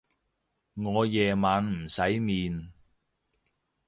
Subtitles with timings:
[0.73, 2.71] 我夜晚唔使面